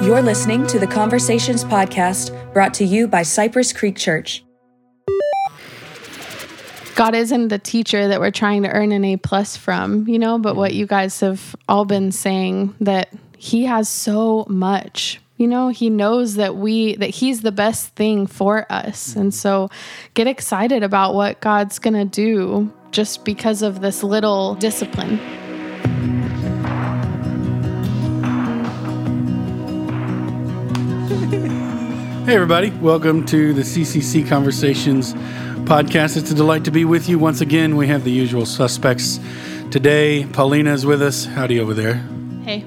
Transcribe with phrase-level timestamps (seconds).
[0.00, 4.44] You're listening to the Conversations Podcast brought to you by Cypress Creek Church.
[6.94, 10.38] God isn't the teacher that we're trying to earn an A plus from, you know,
[10.38, 15.20] but what you guys have all been saying that he has so much.
[15.36, 19.16] You know, he knows that we that he's the best thing for us.
[19.16, 19.68] And so
[20.14, 25.18] get excited about what God's going to do just because of this little discipline.
[32.28, 32.68] Hey, everybody.
[32.68, 35.14] Welcome to the CCC Conversations
[35.64, 36.18] podcast.
[36.18, 37.18] It's a delight to be with you.
[37.18, 39.18] Once again, we have the usual suspects.
[39.70, 41.24] Today, Paulina is with us.
[41.24, 42.06] Howdy over there.
[42.44, 42.66] Hey.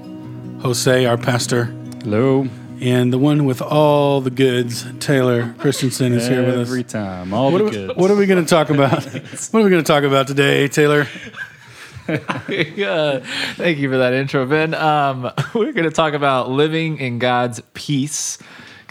[0.64, 1.66] Jose, our pastor.
[2.02, 2.48] Hello.
[2.80, 6.68] And the one with all the goods, Taylor Christensen, is here with us.
[6.68, 9.06] Every time, all What the are, we, what are we going to talk about?
[9.14, 11.06] what are we going to talk about today, Taylor?
[12.10, 13.22] Uh,
[13.56, 14.74] thank you for that intro, Ben.
[14.74, 18.38] Um, we're going to talk about living in God's peace,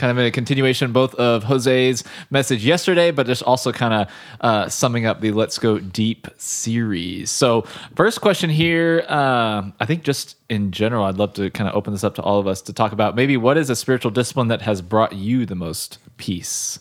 [0.01, 4.09] kind of a continuation both of Jose's message yesterday, but just also kind of
[4.41, 7.31] uh, summing up the Let's Go Deep series.
[7.31, 11.77] So, first question here, um, I think just in general, I'd love to kind of
[11.77, 14.11] open this up to all of us to talk about maybe what is a spiritual
[14.11, 16.79] discipline that has brought you the most peace?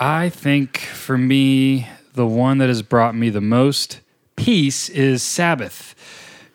[0.00, 4.00] I think for me, the one that has brought me the most
[4.34, 5.94] peace is Sabbath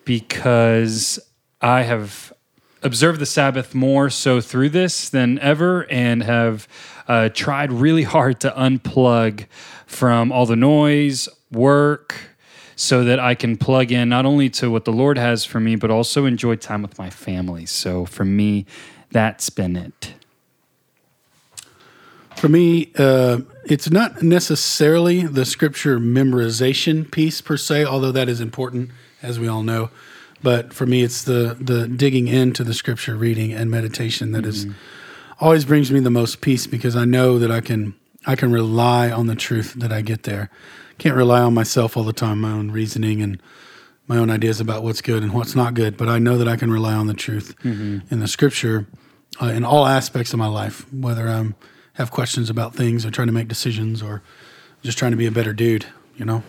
[0.03, 1.19] because
[1.61, 2.33] I have
[2.85, 6.67] observed the Sabbath more so through this than ever and have
[7.07, 9.47] uh, tried really hard to unplug
[9.87, 12.15] from all the noise, work,
[12.75, 15.75] so that I can plug in not only to what the Lord has for me,
[15.75, 17.65] but also enjoy time with my family.
[17.65, 18.65] So for me,
[19.11, 20.13] that's been it.
[22.35, 28.41] For me, uh, it's not necessarily the scripture memorization piece per se, although that is
[28.41, 28.91] important,
[29.23, 29.89] as we all know.
[30.43, 34.65] But for me, it's the the digging into the scripture reading and meditation that is
[35.39, 37.95] always brings me the most peace because I know that I can
[38.25, 40.49] I can rely on the truth that I get there.
[40.97, 43.41] Can't rely on myself all the time, my own reasoning and
[44.07, 45.97] my own ideas about what's good and what's not good.
[45.97, 48.87] But I know that I can rely on the truth in the scripture
[49.41, 51.55] uh, in all aspects of my life, whether I'm
[51.93, 54.21] have questions about things or trying to make decisions or
[54.83, 55.85] just trying to be a better dude,
[56.17, 56.43] you know?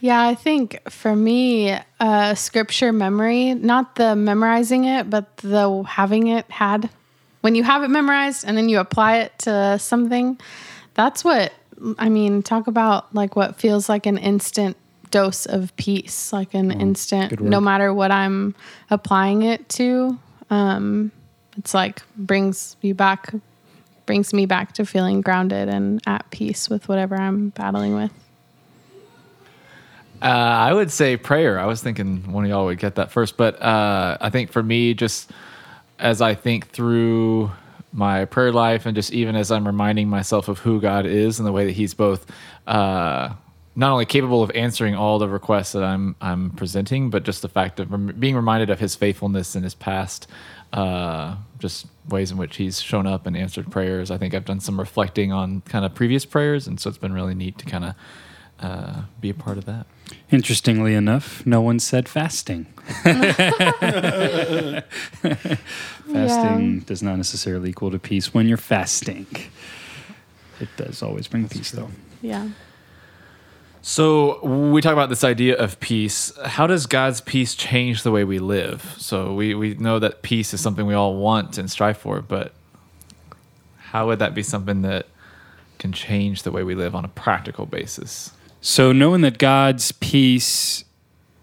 [0.00, 6.28] Yeah, I think for me, uh, scripture memory, not the memorizing it, but the having
[6.28, 6.90] it had.
[7.40, 10.38] When you have it memorized and then you apply it to something,
[10.94, 11.52] that's what,
[11.98, 14.76] I mean, talk about like what feels like an instant
[15.10, 18.54] dose of peace, like an instant, no matter what I'm
[18.90, 20.18] applying it to.
[20.50, 21.12] Um,
[21.56, 23.32] it's like brings you back,
[24.04, 28.12] brings me back to feeling grounded and at peace with whatever I'm battling with.
[30.22, 31.58] Uh, I would say prayer.
[31.58, 34.62] I was thinking one of y'all would get that first, but uh, I think for
[34.62, 35.30] me, just
[35.98, 37.50] as I think through
[37.92, 41.46] my prayer life, and just even as I'm reminding myself of who God is and
[41.46, 42.26] the way that He's both
[42.66, 43.34] uh,
[43.74, 47.48] not only capable of answering all the requests that I'm I'm presenting, but just the
[47.48, 50.28] fact of rem- being reminded of His faithfulness in His past,
[50.72, 54.10] uh, just ways in which He's shown up and answered prayers.
[54.10, 57.12] I think I've done some reflecting on kind of previous prayers, and so it's been
[57.12, 57.94] really neat to kind of
[58.60, 59.86] uh, be a part of that.
[60.30, 62.66] Interestingly enough, no one said fasting.
[66.12, 69.26] fasting does not necessarily equal to peace when you're fasting.
[70.60, 71.90] It does always bring peace, though.
[72.22, 72.48] Yeah.
[73.82, 76.32] So we talk about this idea of peace.
[76.44, 78.96] How does God's peace change the way we live?
[78.98, 82.52] So we, we know that peace is something we all want and strive for, but
[83.78, 85.06] how would that be something that
[85.78, 88.32] can change the way we live on a practical basis?
[88.60, 90.84] So, knowing that God's peace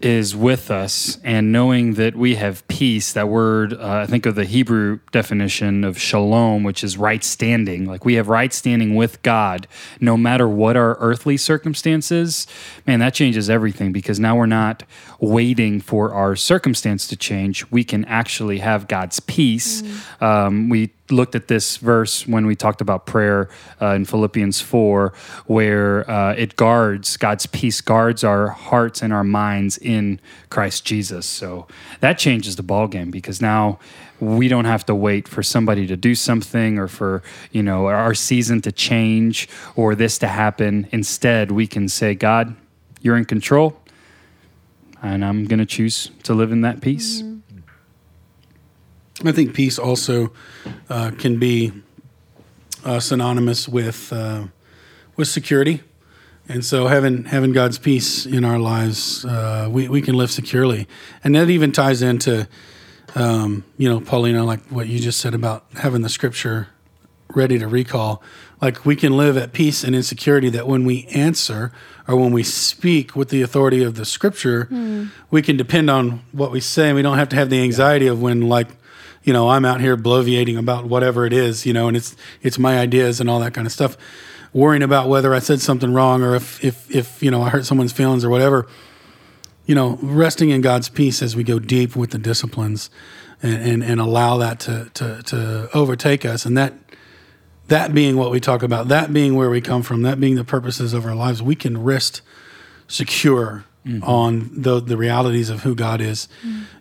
[0.03, 4.35] is with us and knowing that we have peace, that word, uh, I think of
[4.35, 7.85] the Hebrew definition of shalom, which is right standing.
[7.85, 9.66] Like we have right standing with God
[10.02, 12.46] no matter what our earthly circumstances.
[12.85, 14.84] Man, that changes everything because now we're not
[15.22, 17.70] waiting for our circumstance to change.
[17.72, 19.84] We can actually have God's peace.
[20.20, 23.50] Um, we looked at this verse when we talked about prayer
[23.82, 25.14] uh, in Philippians 4,
[25.46, 30.20] where uh, it guards, God's peace guards our hearts and our minds in
[30.50, 31.26] Christ Jesus.
[31.26, 31.67] So
[32.00, 33.79] that changes the ballgame because now
[34.20, 37.22] we don't have to wait for somebody to do something or for,
[37.52, 40.88] you know, our season to change or this to happen.
[40.91, 42.56] Instead, we can say, God,
[43.02, 43.79] you're in control
[45.02, 47.22] and I'm going to choose to live in that peace.
[49.23, 50.34] I think peace also
[50.90, 51.72] uh, can be
[52.84, 54.46] uh, synonymous with uh,
[55.16, 55.81] with security,
[56.49, 60.87] and so having having God's peace in our lives, uh, we we can live securely,
[61.23, 62.47] and that even ties into
[63.16, 66.67] um, you know, Paulina, like what you just said about having the scripture
[67.35, 68.22] ready to recall.
[68.61, 71.72] Like we can live at peace and insecurity that when we answer
[72.08, 74.67] or when we speak with the authority of the scripture,
[75.29, 76.87] we can depend on what we say.
[76.87, 78.67] And we don't have to have the anxiety of when, like,
[79.23, 82.59] you know, I'm out here bloviating about whatever it is, you know, and it's it's
[82.59, 83.97] my ideas and all that kind of stuff.
[84.53, 87.66] Worrying about whether I said something wrong or if if if you know I hurt
[87.66, 88.67] someone's feelings or whatever
[89.66, 92.90] you know, resting in God's peace as we go deep with the disciplines
[93.41, 96.46] and, and, and allow that to, to, to overtake us.
[96.46, 96.73] And that,
[97.67, 100.43] that being what we talk about, that being where we come from, that being the
[100.43, 102.22] purposes of our lives, we can rest
[102.87, 103.64] secure
[104.02, 106.30] on the, the realities of who God is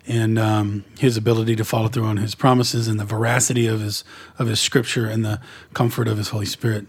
[0.07, 4.03] and um, his ability to follow through on his promises and the veracity of his,
[4.39, 5.41] of his scripture and the
[5.73, 6.87] comfort of his Holy Spirit.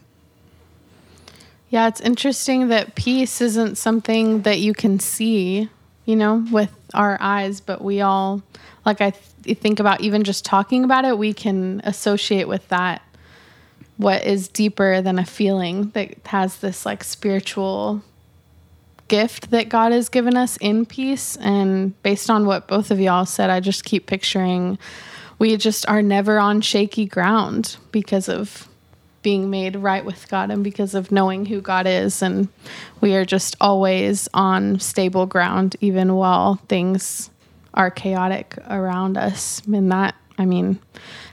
[1.68, 5.68] Yeah, it's interesting that peace isn't something that you can see,
[6.04, 8.42] you know, with our eyes, but we all,
[8.86, 13.02] like I th- think about even just talking about it, we can associate with that
[13.96, 18.02] what is deeper than a feeling that has this like spiritual
[19.08, 21.36] gift that God has given us in peace.
[21.36, 24.78] And based on what both of y'all said, I just keep picturing
[25.38, 28.68] we just are never on shaky ground because of
[29.22, 32.22] being made right with God and because of knowing who God is.
[32.22, 32.48] And
[33.00, 37.30] we are just always on stable ground, even while things
[37.72, 39.62] are chaotic around us.
[39.66, 40.78] And that, I mean,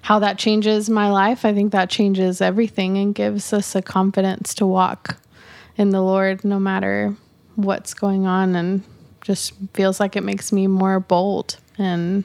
[0.01, 4.53] how that changes my life, I think that changes everything and gives us a confidence
[4.55, 5.17] to walk
[5.77, 7.15] in the Lord no matter
[7.63, 8.83] what's going on and
[9.21, 12.23] just feels like it makes me more bold and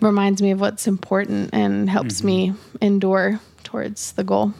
[0.00, 2.26] reminds me of what's important and helps mm-hmm.
[2.26, 4.52] me endure towards the goal.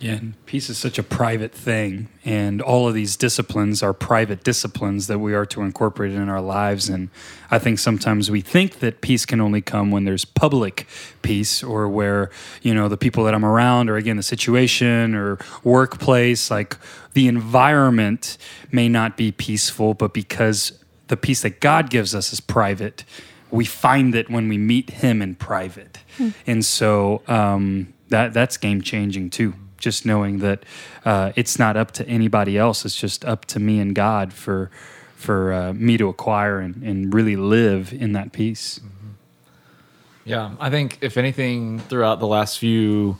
[0.00, 4.42] Yeah, and peace is such a private thing, and all of these disciplines are private
[4.42, 6.88] disciplines that we are to incorporate in our lives.
[6.88, 7.10] And
[7.50, 10.86] I think sometimes we think that peace can only come when there's public
[11.20, 12.30] peace, or where
[12.62, 16.78] you know the people that I'm around, or again the situation or workplace, like
[17.12, 18.38] the environment
[18.72, 23.04] may not be peaceful, but because the peace that God gives us is private,
[23.50, 25.98] we find it when we meet Him in private,
[26.46, 30.62] and so um, that that's game changing too just knowing that
[31.04, 32.84] uh, it's not up to anybody else.
[32.84, 34.70] It's just up to me and God for
[35.16, 38.80] for uh, me to acquire and, and really live in that peace.
[40.24, 43.18] Yeah, I think if anything, throughout the last few,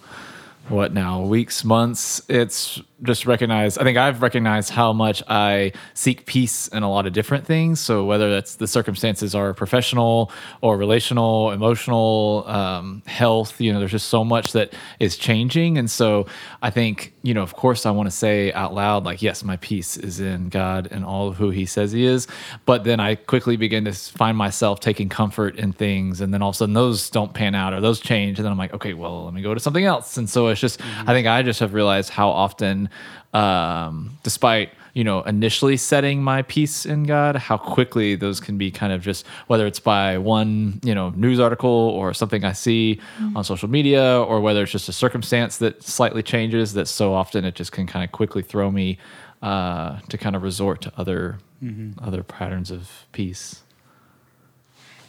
[0.69, 3.79] what now, weeks, months, it's just recognized.
[3.79, 7.81] I think I've recognized how much I seek peace in a lot of different things.
[7.81, 10.31] So whether that's the circumstances are professional
[10.61, 15.79] or relational, emotional, um, health, you know, there's just so much that is changing.
[15.79, 16.27] And so
[16.63, 19.57] I think, you know, of course, I want to say out loud, like, yes, my
[19.57, 22.29] peace is in God and all of who He says He is.
[22.67, 26.51] But then I quickly begin to find myself taking comfort in things, and then all
[26.51, 28.95] of a sudden those don't pan out or those change, and then I'm like, okay,
[28.95, 30.17] well, let me go to something else.
[30.17, 32.89] And so it's just, I think I just have realized how often
[33.33, 38.71] um, despite you know initially setting my peace in God, how quickly those can be
[38.71, 43.01] kind of just whether it's by one you know news article or something I see
[43.37, 46.73] on social media, or whether it's just a circumstance that slightly changes.
[46.73, 48.99] That so often it just can kind of quickly throw me
[49.43, 51.39] uh, to kind of resort to other
[52.03, 53.63] other patterns of peace.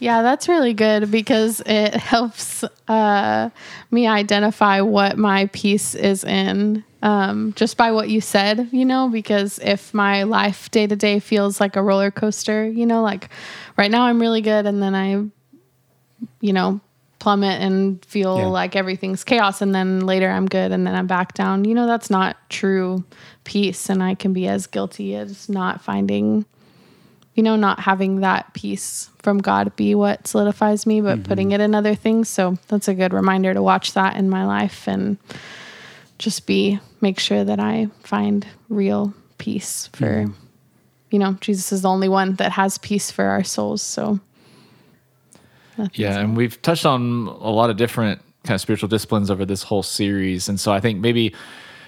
[0.01, 3.51] Yeah, that's really good because it helps uh,
[3.91, 9.09] me identify what my peace is in um, just by what you said, you know,
[9.09, 13.29] because if my life day to day feels like a roller coaster, you know, like
[13.77, 15.23] right now I'm really good and then I,
[16.41, 16.81] you know,
[17.19, 18.47] plummet and feel Yeah.
[18.47, 21.85] like everything's chaos and then later I'm good and then I'm back down, you know,
[21.85, 23.03] that's not true
[23.43, 23.87] peace.
[23.87, 26.45] And I can be as guilty as not finding
[27.35, 31.23] you know, not having that peace from God be what solidifies me, but mm-hmm.
[31.23, 32.27] putting it in other things.
[32.27, 35.17] So that's a good reminder to watch that in my life and
[36.17, 40.33] just be, make sure that I find real peace for, mm-hmm.
[41.09, 43.81] you know, Jesus is the only one that has peace for our souls.
[43.81, 44.19] So,
[45.93, 49.63] Yeah, and we've touched on a lot of different kind of spiritual disciplines over this
[49.63, 51.33] whole series, and so I think maybe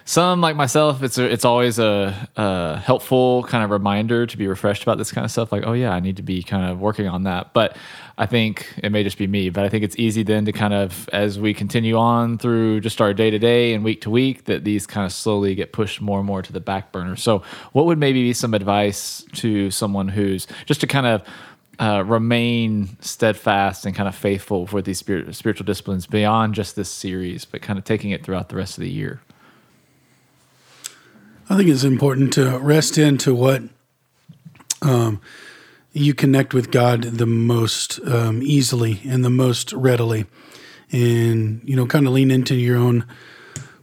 [0.06, 4.48] some like myself, it's a, it's always a, a helpful kind of reminder to be
[4.48, 5.52] refreshed about this kind of stuff.
[5.52, 7.54] Like, oh yeah, I need to be kind of working on that.
[7.54, 7.78] But
[8.18, 10.74] I think it may just be me, but I think it's easy then to kind
[10.74, 14.46] of as we continue on through just our day to day and week to week
[14.46, 17.16] that these kind of slowly get pushed more and more to the back burner.
[17.16, 17.42] So,
[17.72, 21.24] what would maybe be some advice to someone who's just to kind of
[21.80, 26.90] uh, remain steadfast and kind of faithful for these spirit, spiritual disciplines beyond just this
[26.90, 29.22] series, but kind of taking it throughout the rest of the year.
[31.50, 33.64] I think it's important to rest into what
[34.82, 35.22] um,
[35.92, 40.26] you connect with God the most um, easily and the most readily,
[40.92, 43.06] and you know, kind of lean into your own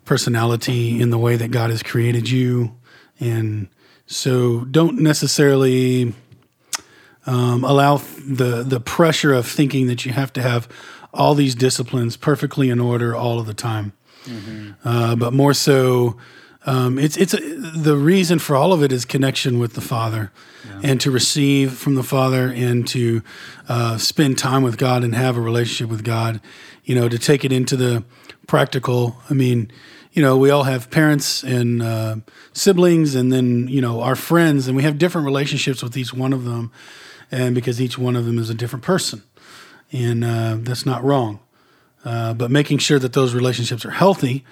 [0.04, 2.76] personality in the way that God has created you,
[3.18, 3.68] and
[4.06, 6.14] so don't necessarily
[7.26, 10.68] um, allow the the pressure of thinking that you have to have
[11.12, 13.92] all these disciplines perfectly in order all of the time,
[14.24, 14.72] mm-hmm.
[14.84, 16.16] uh, but more so.
[16.66, 20.30] Um, it's it's a, the reason for all of it is connection with the Father,
[20.66, 20.80] yeah.
[20.82, 23.22] and to receive from the Father, and to
[23.68, 26.40] uh, spend time with God and have a relationship with God.
[26.84, 28.04] You know, to take it into the
[28.46, 29.16] practical.
[29.30, 29.72] I mean,
[30.12, 32.16] you know, we all have parents and uh,
[32.52, 36.34] siblings, and then you know our friends, and we have different relationships with each one
[36.34, 36.70] of them,
[37.30, 39.22] and because each one of them is a different person,
[39.92, 41.40] and uh, that's not wrong.
[42.04, 44.44] Uh, but making sure that those relationships are healthy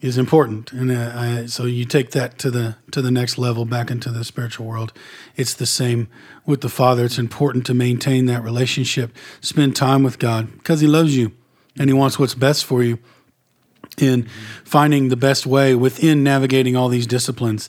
[0.00, 3.64] is important, and uh, I, so you take that to the to the next level,
[3.64, 4.92] back into the spiritual world.
[5.36, 6.08] It's the same
[6.44, 7.04] with the Father.
[7.04, 11.32] It's important to maintain that relationship, spend time with God because He loves you,
[11.78, 12.98] and He wants what's best for you.
[13.98, 14.24] In
[14.64, 17.68] finding the best way within navigating all these disciplines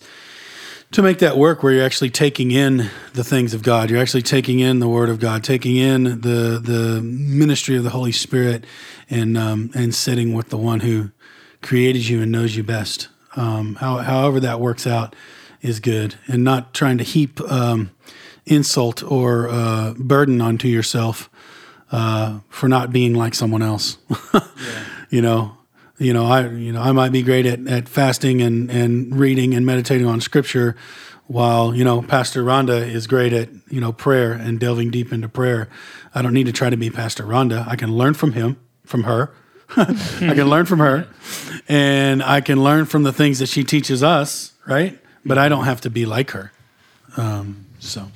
[0.92, 3.90] to make that work where you're actually taking in the things of God.
[3.90, 7.90] You're actually taking in the Word of God, taking in the the ministry of the
[7.90, 8.66] Holy Spirit,
[9.10, 11.12] and um, and sitting with the one who
[11.66, 13.10] created you and knows you best.
[13.36, 15.16] Um, how, however that works out
[15.62, 17.92] is good, and not trying to heap um,
[18.46, 21.30] insult or uh, burden onto yourself
[21.92, 23.98] uh, for not being like someone else.
[24.34, 24.42] yeah.
[25.10, 25.58] You know,
[25.98, 29.54] you know, I you know I might be great at, at fasting and, and reading
[29.54, 30.76] and meditating on scripture,
[31.28, 35.28] while you know Pastor Rhonda is great at you know prayer and delving deep into
[35.28, 35.68] prayer.
[36.14, 37.68] I don't need to try to be Pastor Rhonda.
[37.68, 39.34] I can learn from him, from her,
[40.30, 41.08] I can learn from her
[41.68, 45.00] and I can learn from the things that she teaches us, right?
[45.26, 46.52] But I don't have to be like her.
[47.18, 48.08] Um, so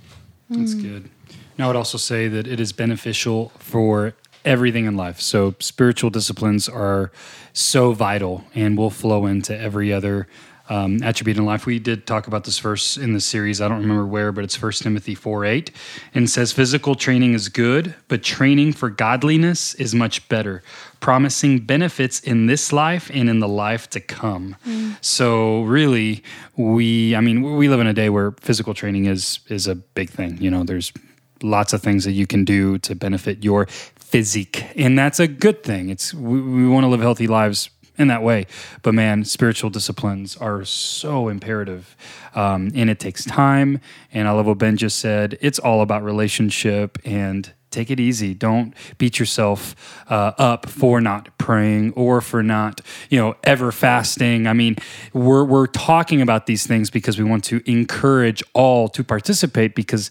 [0.50, 1.10] that's good.
[1.58, 4.14] Now, I would also say that it is beneficial for
[4.46, 5.20] everything in life.
[5.20, 7.12] So, spiritual disciplines are
[7.52, 10.28] so vital and will flow into every other
[10.70, 11.66] um, attribute in life.
[11.66, 13.60] We did talk about this verse in the series.
[13.60, 15.72] I don't remember where, but it's 1 Timothy 4 8
[16.14, 20.62] and says, Physical training is good, but training for godliness is much better,
[21.00, 24.56] promising benefits in this life and in the life to come.
[24.66, 25.04] Mm.
[25.04, 26.24] So, really,
[26.56, 30.12] we, I mean, we live in a day where physical training is, is a big
[30.12, 30.38] thing.
[30.40, 30.94] You know, there's
[31.42, 35.64] lots of things that you can do to benefit your physique, and that's a good
[35.64, 35.90] thing.
[35.90, 38.48] It's we, we want to live healthy lives in that way.
[38.82, 41.96] But man, spiritual disciplines are so imperative.
[42.34, 43.82] Um, and it takes time.
[44.12, 45.38] And I love what Ben just said.
[45.42, 48.34] It's all about relationship and take it easy.
[48.34, 49.76] Don't beat yourself
[50.10, 54.48] uh, up for not praying or for not, you know, ever fasting.
[54.48, 54.78] I mean,
[55.14, 60.10] we're we're talking about these things because we want to encourage all to participate because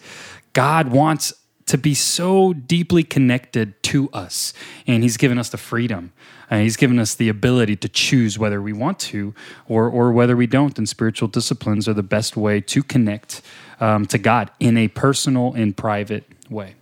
[0.53, 1.33] God wants
[1.69, 4.53] to be so deeply connected to us,
[4.87, 6.13] and He's given us the freedom.
[6.51, 9.35] And he's given us the ability to choose whether we want to
[9.67, 10.79] or, or whether we don't.
[10.79, 13.43] And spiritual disciplines are the best way to connect
[13.81, 16.75] um, to God in a personal and private way.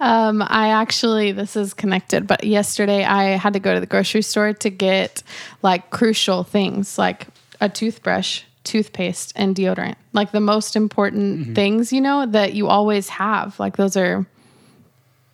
[0.00, 4.22] Um, I actually, this is connected, but yesterday I had to go to the grocery
[4.22, 5.22] store to get
[5.62, 7.26] like crucial things like
[7.60, 9.96] a toothbrush, toothpaste, and deodorant.
[10.12, 11.54] Like the most important mm-hmm.
[11.54, 13.58] things, you know, that you always have.
[13.58, 14.26] Like those are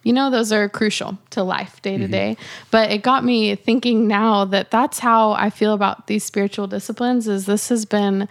[0.02, 2.36] you know, those are crucial to life day to day.
[2.70, 7.26] But it got me thinking now that that's how I feel about these spiritual disciplines
[7.26, 8.28] is this has been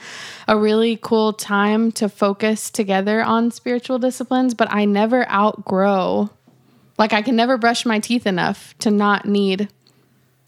[0.48, 6.30] a really cool time to focus together on spiritual disciplines, but I never outgrow
[6.98, 9.68] like I can never brush my teeth enough to not need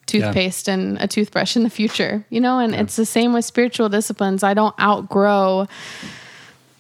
[0.08, 0.74] toothpaste yeah.
[0.74, 2.82] and a toothbrush in the future, you know, and yeah.
[2.82, 4.42] it's the same with spiritual disciplines.
[4.42, 5.68] I don't outgrow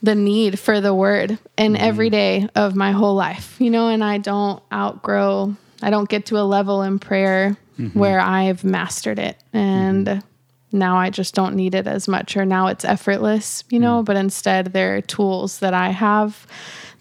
[0.01, 1.83] the need for the word in mm-hmm.
[1.83, 6.27] every day of my whole life, you know, and I don't outgrow, I don't get
[6.27, 7.97] to a level in prayer mm-hmm.
[7.97, 10.77] where I've mastered it and mm-hmm.
[10.77, 14.05] now I just don't need it as much or now it's effortless, you know, mm.
[14.05, 16.45] but instead there are tools that I have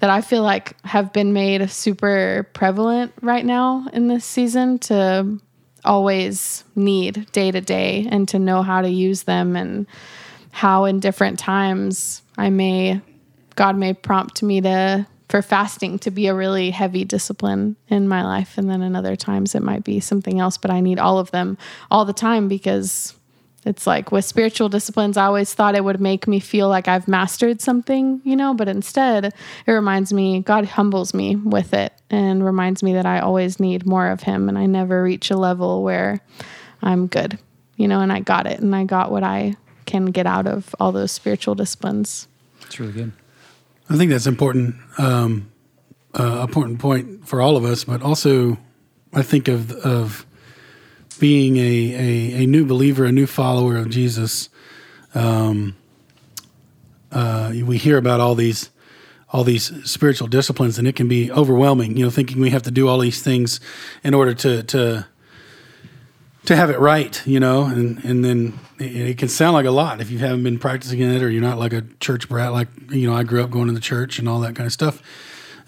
[0.01, 5.41] that I feel like have been made super prevalent right now in this season to
[5.87, 9.87] always need day to day and to know how to use them and
[10.51, 13.01] how in different times I may,
[13.55, 18.25] God may prompt me to, for fasting to be a really heavy discipline in my
[18.25, 18.59] life.
[18.59, 21.31] And then in other times it might be something else, but I need all of
[21.31, 21.59] them
[21.91, 23.15] all the time because
[23.67, 27.09] it's like with spiritual disciplines, I always thought it would make me feel like I've
[27.09, 32.45] mastered something, you know, but instead it reminds me, God humbles me with it and
[32.45, 35.83] reminds me that I always need more of Him and I never reach a level
[35.83, 36.21] where
[36.81, 37.41] I'm good,
[37.77, 40.73] you know, and I got it and I got what I can get out of
[40.79, 42.29] all those spiritual disciplines.
[42.63, 43.13] It's really good.
[43.91, 45.51] I think that's important, um,
[46.15, 47.85] uh, important point for all of us.
[47.85, 48.59] But also,
[49.13, 50.26] I think of of
[51.17, 54.49] being a, a, a new believer, a new follower of Jesus.
[55.15, 55.77] Um,
[57.11, 58.71] uh, we hear about all these
[59.31, 61.97] all these spiritual disciplines, and it can be overwhelming.
[61.97, 63.61] You know, thinking we have to do all these things
[64.05, 65.07] in order to to
[66.45, 67.21] to have it right.
[67.27, 70.59] You know, and and then it, can sound like a lot if you haven't been
[70.59, 72.53] practicing it, or you're not like a church brat.
[72.53, 74.73] Like you know, I grew up going to the church and all that kind of
[74.73, 75.03] stuff.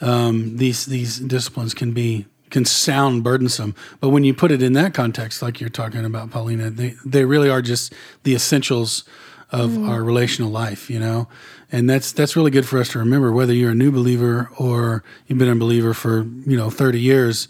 [0.01, 4.73] Um, these these disciplines can be can sound burdensome, but when you put it in
[4.75, 9.05] that context, like you're talking about, Paulina, they they really are just the essentials
[9.51, 9.89] of mm.
[9.89, 11.29] our relational life, you know,
[11.73, 13.33] and that's that's really good for us to remember.
[13.33, 17.49] Whether you're a new believer or you've been a believer for you know 30 years,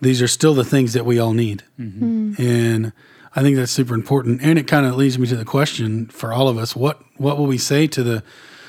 [0.00, 2.32] these are still the things that we all need, mm-hmm.
[2.32, 2.38] mm.
[2.38, 2.92] and
[3.34, 4.40] I think that's super important.
[4.42, 7.38] And it kind of leads me to the question for all of us: what what
[7.38, 8.22] will we say to the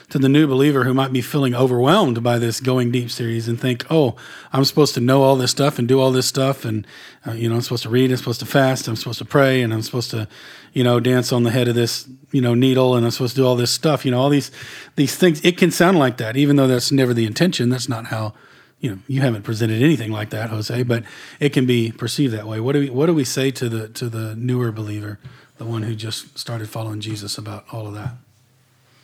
[0.10, 3.60] to the new believer who might be feeling overwhelmed by this going deep series and
[3.60, 4.16] think, oh,
[4.54, 6.88] I'm supposed to know all this stuff and do all this stuff, and
[7.26, 9.62] uh, you know, I'm supposed to read, I'm supposed to fast, I'm supposed to pray,
[9.62, 10.28] and I'm supposed to,
[10.72, 13.42] you know, dance on the head of this, you know, needle, and I'm supposed to
[13.42, 14.50] do all this stuff, you know, all these
[14.96, 15.44] these things.
[15.44, 17.70] It can sound like that, even though that's never the intention.
[17.70, 18.34] That's not how.
[18.80, 21.04] You know, you haven't presented anything like that, Jose, but
[21.40, 22.60] it can be perceived that way.
[22.60, 25.18] What do we What do we say to the to the newer believer,
[25.58, 28.12] the one who just started following Jesus, about all of that?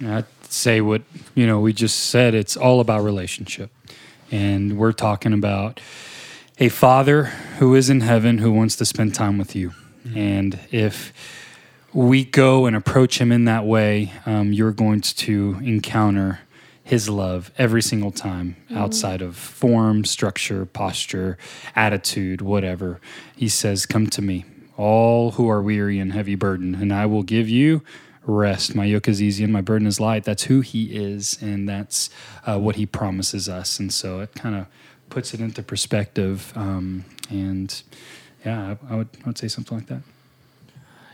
[0.07, 1.01] I'd say what
[1.36, 2.33] you know we just said.
[2.33, 3.72] It's all about relationship,
[4.31, 5.79] and we're talking about
[6.60, 7.25] a father
[7.60, 9.72] who is in heaven who wants to spend time with you.
[10.05, 10.17] Mm-hmm.
[10.17, 11.13] And if
[11.93, 16.39] we go and approach him in that way, um, you're going to encounter
[16.83, 18.77] his love every single time mm-hmm.
[18.77, 21.38] outside of form, structure, posture,
[21.75, 23.00] attitude, whatever.
[23.36, 24.45] He says, Come to me,
[24.77, 27.83] all who are weary and heavy burdened, and I will give you
[28.25, 28.75] rest.
[28.75, 30.24] My yoke is easy and my burden is light.
[30.24, 32.10] That's who he is, and that's
[32.46, 33.80] uh, what he promises us.
[33.80, 34.68] And so it kind of
[35.10, 36.53] puts it into perspective.
[36.55, 37.81] Um, and
[38.46, 40.01] yeah, I, I, would I would say something like that.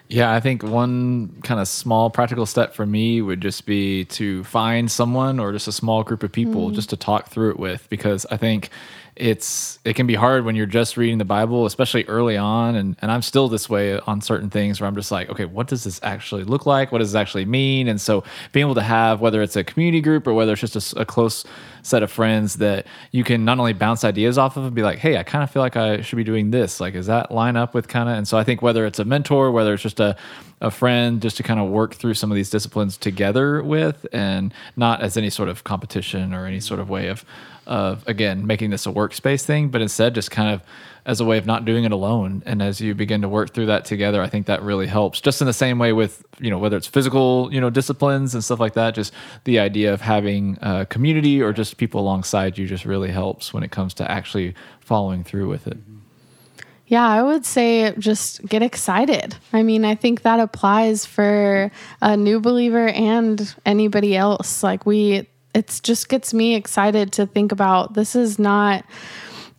[0.07, 4.43] Yeah, I think one kind of small practical step for me would just be to
[4.43, 6.73] find someone or just a small group of people mm.
[6.73, 8.71] just to talk through it with because I think
[9.19, 12.75] it's it can be hard when you're just reading the Bible, especially early on.
[12.75, 15.67] And, and I'm still this way on certain things where I'm just like, okay, what
[15.67, 16.91] does this actually look like?
[16.91, 17.87] What does this actually mean?
[17.89, 20.93] And so being able to have whether it's a community group or whether it's just
[20.93, 21.45] a, a close
[21.83, 24.99] set of friends that you can not only bounce ideas off of and be like,
[24.99, 26.79] hey, I kind of feel like I should be doing this.
[26.79, 28.17] Like, does that line up with kind of?
[28.17, 30.15] And so I think whether it's a mentor, whether it's just a
[30.61, 34.53] a friend just to kind of work through some of these disciplines together with and
[34.75, 37.23] not as any sort of competition or any sort of way of
[37.69, 40.61] of again making this a workspace thing, but instead just kind of
[41.05, 42.43] as a way of not doing it alone.
[42.45, 45.21] And as you begin to work through that together, I think that really helps.
[45.21, 48.43] Just in the same way with you know whether it's physical you know disciplines and
[48.43, 52.67] stuff like that, just the idea of having a community or just people alongside you
[52.67, 55.77] just really helps when it comes to actually following through with it.
[56.87, 59.35] Yeah, I would say just get excited.
[59.53, 64.63] I mean, I think that applies for a new believer and anybody else.
[64.63, 68.85] Like we it just gets me excited to think about this is not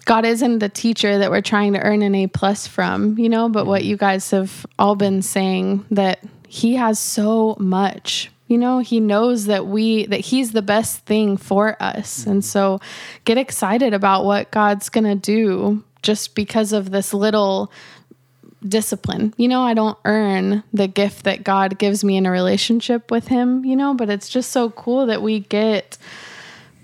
[0.04, 3.48] God isn't the teacher that we're trying to earn an A plus from, you know,
[3.48, 8.30] but what you guys have all been saying that he has so much.
[8.48, 12.20] You know, he knows that we that he's the best thing for us.
[12.20, 12.30] Mm-hmm.
[12.30, 12.80] And so
[13.24, 17.70] get excited about what God's going to do just because of this little
[18.66, 19.34] discipline.
[19.36, 23.28] You know, I don't earn the gift that God gives me in a relationship with
[23.28, 25.96] Him, you know, but it's just so cool that we get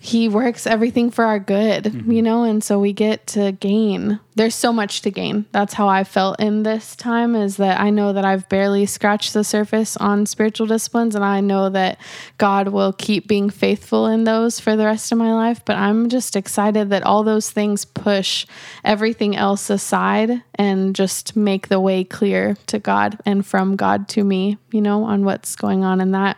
[0.07, 2.13] he works everything for our good, mm-hmm.
[2.13, 4.21] you know, and so we get to gain.
[4.37, 5.47] There's so much to gain.
[5.51, 9.35] That's how I felt in this time is that I know that I've barely scratched
[9.35, 11.99] the surface on spiritual disciplines and I know that
[12.39, 16.09] God will keep being faithful in those for the rest of my life, but I'm
[16.09, 18.47] just excited that all those things push
[18.85, 24.23] everything else aside and just make the way clear to God and from God to
[24.23, 26.37] me, you know, on what's going on in that.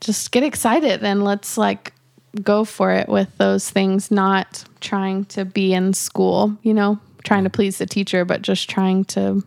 [0.00, 1.92] Just get excited and let's like
[2.40, 7.44] go for it with those things, not trying to be in school, you know, trying
[7.44, 9.44] to please the teacher, but just trying to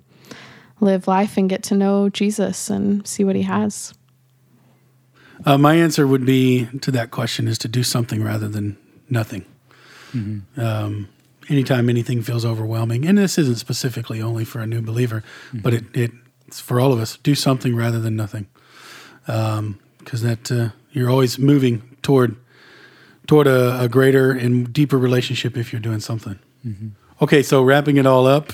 [0.79, 3.93] live life and get to know Jesus and see what he has.
[5.45, 8.77] Uh, my answer would be to that question is to do something rather than
[9.09, 9.45] nothing.
[10.13, 10.59] Mm-hmm.
[10.59, 11.09] Um,
[11.49, 15.59] anytime anything feels overwhelming, and this isn't specifically only for a new believer, mm-hmm.
[15.59, 16.11] but it, it,
[16.47, 17.17] it's for all of us.
[17.17, 18.47] Do something rather than nothing,
[19.25, 22.37] because um, that uh, you're always moving toward
[23.27, 26.39] toward a, a, greater and deeper relationship if you're doing something.
[26.65, 26.89] Mm-hmm.
[27.21, 28.53] Okay, so wrapping it all up,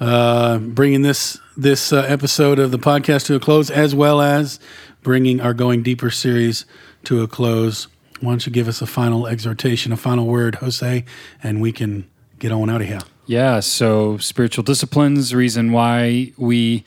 [0.00, 4.58] uh, bringing this this uh, episode of the podcast to a close, as well as
[5.02, 6.66] bringing our going deeper series
[7.04, 7.86] to a close.
[8.20, 11.04] why don't you give us a final exhortation, a final word, Jose,
[11.42, 13.00] and we can get on out of here.
[13.26, 16.84] Yeah, so spiritual disciplines, reason why we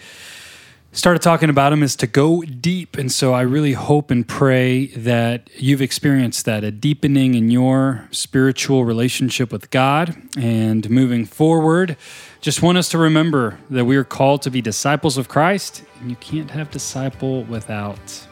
[0.98, 2.98] started talking about them is to go deep.
[2.98, 8.08] And so I really hope and pray that you've experienced that a deepening in your
[8.10, 11.98] spiritual relationship with God and moving forward.
[12.42, 16.10] Just want us to remember that we are called to be disciples of Christ, and
[16.10, 18.27] you can't have disciple without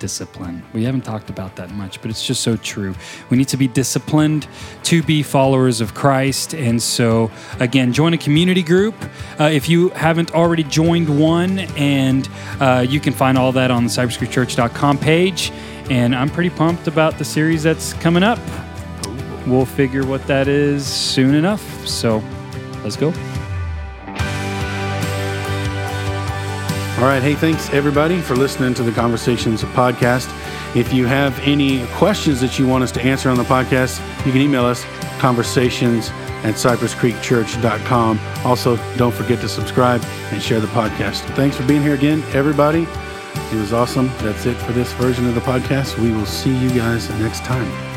[0.00, 0.64] discipline.
[0.72, 2.96] We haven't talked about that much, but it's just so true.
[3.28, 4.48] We need to be disciplined
[4.84, 6.54] to be followers of Christ.
[6.54, 8.96] And so, again, join a community group
[9.38, 13.84] uh, if you haven't already joined one, and uh, you can find all that on
[13.84, 15.52] the cypresscreekchurch.com page.
[15.88, 18.38] And I'm pretty pumped about the series that's coming up.
[19.46, 21.86] We'll figure what that is soon enough.
[21.86, 22.22] So,
[22.82, 23.12] let's go.
[27.00, 27.22] All right.
[27.22, 30.28] Hey, thanks everybody for listening to the Conversations podcast.
[30.76, 34.32] If you have any questions that you want us to answer on the podcast, you
[34.32, 34.84] can email us
[35.18, 36.10] conversations
[36.44, 38.20] at cypresscreekchurch.com.
[38.44, 41.22] Also, don't forget to subscribe and share the podcast.
[41.36, 42.82] Thanks for being here again, everybody.
[42.82, 44.08] It was awesome.
[44.18, 45.98] That's it for this version of the podcast.
[45.98, 47.89] We will see you guys next time.